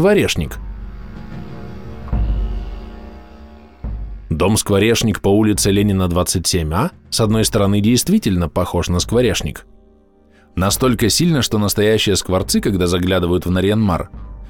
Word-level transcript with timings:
Скворешник. 0.00 0.56
Дом 4.30 4.56
Скворешник 4.56 5.20
по 5.20 5.28
улице 5.28 5.70
Ленина 5.70 6.04
27А 6.04 6.92
с 7.10 7.20
одной 7.20 7.44
стороны 7.44 7.82
действительно 7.82 8.48
похож 8.48 8.88
на 8.88 9.00
скворешник. 9.00 9.66
Настолько 10.56 11.10
сильно, 11.10 11.42
что 11.42 11.58
настоящие 11.58 12.16
скворцы, 12.16 12.62
когда 12.62 12.86
заглядывают 12.86 13.44
в 13.44 13.50
Нарьянмар, 13.50 14.08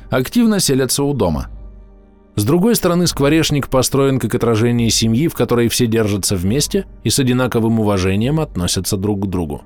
активно 0.08 0.60
селятся 0.60 1.02
у 1.02 1.14
дома. 1.14 1.48
С 2.36 2.44
другой 2.44 2.76
стороны, 2.76 3.08
скворешник 3.08 3.66
построен 3.66 4.20
как 4.20 4.32
отражение 4.36 4.88
семьи, 4.88 5.26
в 5.26 5.34
которой 5.34 5.68
все 5.68 5.88
держатся 5.88 6.36
вместе 6.36 6.86
и 7.02 7.10
с 7.10 7.18
одинаковым 7.18 7.80
уважением 7.80 8.38
относятся 8.38 8.96
друг 8.96 9.26
к 9.26 9.28
другу. 9.28 9.62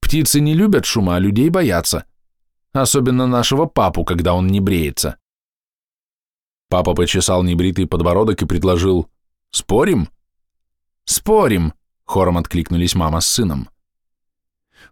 Птицы 0.00 0.40
не 0.40 0.54
любят 0.54 0.84
шума, 0.84 1.16
а 1.16 1.18
людей 1.18 1.50
боятся. 1.50 2.04
Особенно 2.72 3.26
нашего 3.26 3.66
папу, 3.66 4.04
когда 4.04 4.34
он 4.34 4.46
не 4.46 4.60
бреется». 4.60 5.16
Папа 6.68 6.94
почесал 6.94 7.42
небритый 7.42 7.86
подбородок 7.86 8.42
и 8.42 8.46
предложил 8.46 9.08
«Спорим?» 9.50 10.08
«Спорим»,— 11.04 11.74
хором 12.04 12.38
откликнулись 12.38 12.94
мама 12.94 13.20
с 13.20 13.26
сыном. 13.26 13.68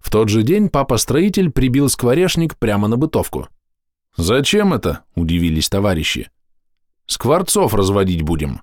В 0.00 0.10
тот 0.10 0.28
же 0.28 0.42
день 0.42 0.68
папа-строитель 0.68 1.50
прибил 1.50 1.88
скворечник 1.88 2.56
прямо 2.56 2.88
на 2.88 2.96
бытовку. 2.96 3.48
«Зачем 4.16 4.74
это?»— 4.74 5.04
удивились 5.14 5.68
товарищи. 5.68 6.30
«Скворцов 7.06 7.74
разводить 7.74 8.22
будем». 8.22 8.60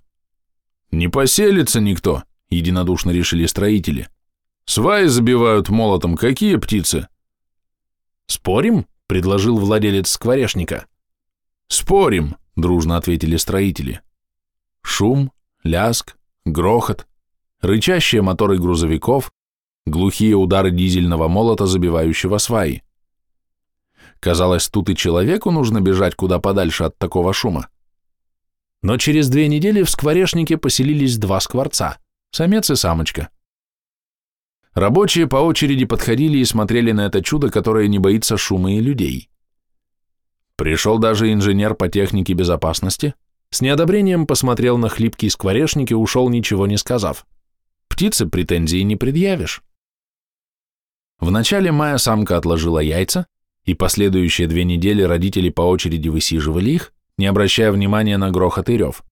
«Не 0.91 1.07
поселится 1.07 1.79
никто»,— 1.79 2.23
единодушно 2.49 3.11
решили 3.11 3.45
строители. 3.45 4.09
«Сваи 4.65 5.05
забивают 5.05 5.69
молотом, 5.69 6.15
какие 6.15 6.55
птицы?» 6.55 7.07
«Спорим?»— 8.27 8.85
предложил 9.07 9.57
владелец 9.57 10.09
скворечника. 10.09 10.85
«Спорим»,— 11.67 12.37
дружно 12.55 12.97
ответили 12.97 13.37
строители. 13.37 14.01
Шум, 14.81 15.31
ляск, 15.63 16.15
грохот, 16.45 17.07
рычащие 17.61 18.21
моторы 18.21 18.57
грузовиков, 18.57 19.31
глухие 19.85 20.35
удары 20.35 20.71
дизельного 20.71 21.27
молота, 21.27 21.65
забивающего 21.65 22.37
сваи. 22.37 22.83
Казалось, 24.19 24.69
тут 24.69 24.89
и 24.89 24.95
человеку 24.95 25.51
нужно 25.51 25.81
бежать 25.81 26.15
куда 26.15 26.39
подальше 26.39 26.85
от 26.85 26.97
такого 26.97 27.33
шума. 27.33 27.67
Но 28.85 28.97
через 28.97 29.29
две 29.29 29.47
недели 29.47 29.81
в 29.81 29.89
скворечнике 29.89 30.57
поселились 30.57 31.17
два 31.17 31.39
скворца, 31.39 31.97
самец 32.29 32.69
и 32.69 32.75
самочка. 32.75 33.29
Рабочие 34.75 35.25
по 35.25 35.37
очереди 35.37 35.85
подходили 35.85 36.37
и 36.37 36.45
смотрели 36.45 36.91
на 36.91 37.07
это 37.07 37.23
чудо, 37.23 37.49
которое 37.49 37.87
не 37.87 37.97
боится 37.97 38.37
шума 38.37 38.75
и 38.75 38.79
людей. 38.79 39.31
Пришел 40.55 40.99
даже 40.99 41.33
инженер 41.33 41.73
по 41.73 41.89
технике 41.89 42.33
безопасности, 42.33 43.15
с 43.49 43.59
неодобрением 43.59 44.27
посмотрел 44.27 44.77
на 44.77 44.87
хлипкий 44.87 45.31
скворечник 45.31 45.89
и 45.89 45.95
ушел, 45.95 46.29
ничего 46.29 46.67
не 46.67 46.77
сказав. 46.77 47.25
Птице 47.87 48.27
претензии 48.27 48.81
не 48.81 48.95
предъявишь. 48.95 49.63
В 51.17 51.31
начале 51.31 51.71
мая 51.71 51.97
самка 51.97 52.37
отложила 52.37 52.77
яйца, 52.77 53.25
и 53.63 53.73
последующие 53.73 54.47
две 54.47 54.63
недели 54.63 55.01
родители 55.01 55.49
по 55.49 55.63
очереди 55.63 56.09
высиживали 56.09 56.69
их, 56.69 56.93
не 57.17 57.25
обращая 57.27 57.71
внимания 57.71 58.17
на 58.17 58.31
грохот 58.31 58.69
и 58.69 58.77
рев. 58.77 59.03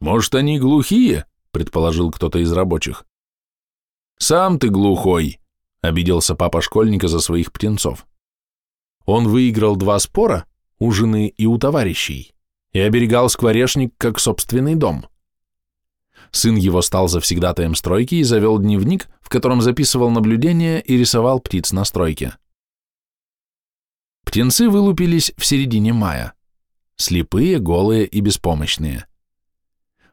«Может, 0.00 0.34
они 0.34 0.58
глухие?»— 0.58 1.26
предположил 1.50 2.10
кто-то 2.10 2.38
из 2.38 2.50
рабочих. 2.52 3.04
«Сам 4.18 4.58
ты 4.58 4.68
глухой!»— 4.68 5.40
обиделся 5.82 6.34
папа 6.34 6.62
школьника 6.62 7.08
за 7.08 7.20
своих 7.20 7.52
птенцов. 7.52 8.06
Он 9.04 9.28
выиграл 9.28 9.76
два 9.76 9.98
спора, 9.98 10.46
у 10.78 10.90
жены 10.92 11.28
и 11.28 11.46
у 11.46 11.58
товарищей, 11.58 12.34
и 12.72 12.80
оберегал 12.80 13.28
скворечник 13.28 13.92
как 13.98 14.18
собственный 14.18 14.74
дом. 14.74 15.06
Сын 16.30 16.54
его 16.54 16.80
стал 16.80 17.08
завсегдатаем 17.08 17.74
стройки 17.74 18.14
и 18.16 18.22
завел 18.22 18.58
дневник, 18.58 19.08
в 19.20 19.28
котором 19.28 19.60
записывал 19.60 20.10
наблюдения 20.10 20.80
и 20.80 20.96
рисовал 20.96 21.40
птиц 21.40 21.72
на 21.72 21.84
стройке. 21.84 22.36
Птенцы 24.24 24.68
вылупились 24.68 25.32
в 25.36 25.44
середине 25.44 25.92
мая 25.92 26.34
слепые, 27.00 27.58
голые 27.58 28.06
и 28.06 28.20
беспомощные. 28.20 29.06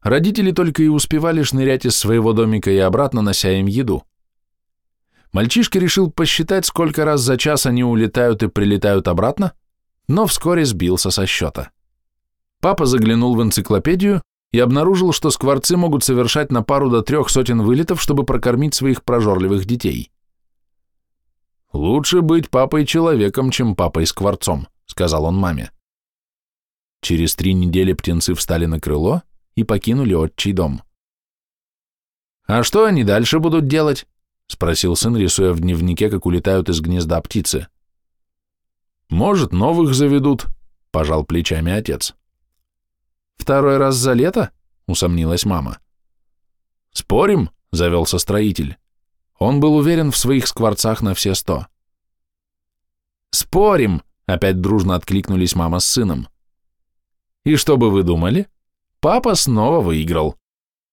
Родители 0.02 0.52
только 0.52 0.84
и 0.84 0.88
успевали 0.88 1.44
шнырять 1.44 1.86
из 1.86 1.96
своего 1.96 2.34
домика 2.34 2.72
и 2.72 2.78
обратно, 2.78 3.22
нося 3.22 3.52
им 3.52 3.66
еду. 3.66 4.03
Мальчишка 5.34 5.80
решил 5.80 6.09
посчитать, 6.09 6.66
сколько 6.66 7.03
раз 7.03 7.22
за 7.22 7.38
час 7.38 7.66
они 7.66 7.84
улетают 7.84 8.42
и 8.44 8.48
прилетают 8.48 9.08
обратно, 9.08 9.53
но 10.08 10.25
вскоре 10.25 10.66
сбился 10.66 11.12
со 11.12 11.25
счета. 11.25 11.72
Папа 12.62 12.86
заглянул 12.86 13.36
в 13.36 13.44
энциклопедию 13.44 14.22
и 14.52 14.59
обнаружил, 14.59 15.12
что 15.12 15.30
скворцы 15.30 15.75
могут 15.75 16.04
совершать 16.04 16.52
на 16.52 16.64
пару 16.64 16.90
до 16.90 17.02
трех 17.02 17.30
сотен 17.30 17.62
вылетов, 17.62 18.01
чтобы 18.01 18.24
прокормить 18.24 18.74
своих 18.74 19.04
прожорливых 19.04 19.66
детей. 19.66 20.12
«Лучше 21.74 22.22
быть 22.22 22.50
папой-человеком, 22.50 23.51
чем 23.51 23.75
папой-скворцом»,— 23.75 24.68
сказал 24.86 25.25
он 25.25 25.36
маме. 25.36 25.72
Через 27.07 27.38
три 27.38 27.54
недели 27.54 27.94
птенцы 27.94 28.33
встали 28.33 28.65
на 28.65 28.81
крыло 28.81 29.24
и 29.56 29.63
покинули 29.63 30.13
отчий 30.13 30.51
дом. 30.51 30.81
«А 32.45 32.63
что 32.63 32.83
они 32.83 33.06
дальше 33.06 33.39
будут 33.39 33.65
делать?»— 33.65 34.06
спросил 34.48 34.94
сын, 34.98 35.15
рисуя 35.15 35.54
в 35.54 35.62
дневнике, 35.62 36.09
как 36.09 36.25
улетают 36.25 36.68
из 36.68 36.81
гнезда 36.81 37.21
птицы. 37.21 37.69
«Может, 39.07 39.54
новых 39.54 39.94
заведут»,— 39.94 40.48
пожал 40.92 41.24
плечами 41.24 41.71
отец. 41.71 42.13
«Второй 43.38 43.77
раз 43.77 43.95
за 43.95 44.12
лето?»— 44.12 44.51
усомнилась 44.86 45.45
мама. 45.45 45.80
«Спорим?»— 46.92 47.51
завелся 47.71 48.18
строитель. 48.18 48.75
Он 49.39 49.62
был 49.62 49.77
уверен 49.77 50.12
в 50.12 50.18
своих 50.18 50.45
скворцах 50.45 51.01
на 51.01 51.13
все 51.13 51.36
сто. 51.36 51.68
«Спорим!»— 53.31 54.01
опять 54.25 54.59
дружно 54.59 54.95
откликнулись 54.95 55.56
мама 55.56 55.80
с 55.80 55.86
сыном. 55.86 56.27
И 57.47 57.55
что 57.55 57.77
бы 57.77 57.89
вы 57.89 58.03
думали? 58.03 58.49
Папа 58.99 59.33
снова 59.33 59.79
выиграл. 59.79 60.35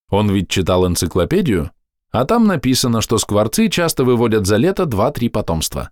Он 0.09 0.31
ведь 0.31 0.49
читал 0.49 0.87
энциклопедию, 0.87 1.71
а 2.11 2.23
там 2.23 2.47
написано, 2.47 3.01
что 3.01 3.17
скворцы 3.17 3.67
часто 3.67 4.05
выводят 4.05 4.45
за 4.45 4.55
лето 4.55 4.83
2-3 4.83 5.29
потомства. 5.29 5.89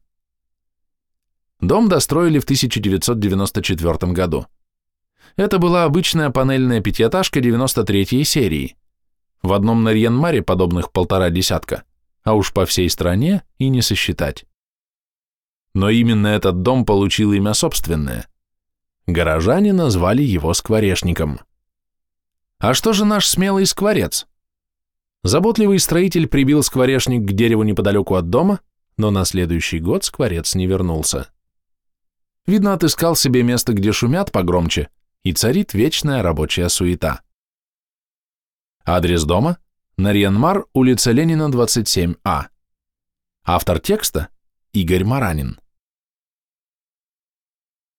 Дом 1.59 1.89
достроили 1.89 2.39
в 2.39 2.45
1994 2.45 4.13
году. 4.13 4.45
Это 5.35 5.57
была 5.57 5.83
обычная 5.83 6.29
панельная 6.29 6.79
пятиэтажка 6.79 7.41
93-й 7.41 8.23
серии. 8.23 8.77
В 9.41 9.51
одном 9.51 9.83
Нарьянмаре 9.83 10.41
подобных 10.41 10.93
полтора 10.93 11.29
десятка, 11.29 11.83
а 12.23 12.35
уж 12.35 12.53
по 12.53 12.65
всей 12.65 12.89
стране 12.89 13.43
и 13.57 13.67
не 13.67 13.81
сосчитать. 13.81 14.45
Но 15.73 15.89
именно 15.89 16.27
этот 16.27 16.61
дом 16.61 16.85
получил 16.85 17.33
имя 17.33 17.53
собственное. 17.53 18.29
Горожане 19.05 19.73
назвали 19.73 20.23
его 20.23 20.53
скворечником. 20.53 21.41
А 22.59 22.73
что 22.73 22.93
же 22.93 23.03
наш 23.03 23.27
смелый 23.27 23.65
скворец? 23.65 24.27
Заботливый 25.23 25.79
строитель 25.79 26.27
прибил 26.27 26.63
скворечник 26.63 27.27
к 27.27 27.31
дереву 27.33 27.63
неподалеку 27.63 28.15
от 28.15 28.29
дома, 28.29 28.61
но 28.95 29.11
на 29.11 29.25
следующий 29.25 29.79
год 29.79 30.05
скворец 30.05 30.55
не 30.55 30.67
вернулся. 30.67 31.27
Видно, 32.45 32.73
отыскал 32.73 33.15
себе 33.15 33.43
место, 33.43 33.73
где 33.73 33.91
шумят 33.91 34.31
погромче, 34.31 34.89
и 35.23 35.33
царит 35.33 35.73
вечная 35.73 36.21
рабочая 36.21 36.69
суета. 36.69 37.21
Адрес 38.85 39.23
дома– 39.23 39.57
Нарьянмар, 39.97 40.65
улица 40.73 41.11
Ленина, 41.11 41.49
27А. 41.49 42.47
Автор 43.45 43.79
текста– 43.79 44.29
Игорь 44.73 45.03
Маранин. 45.03 45.59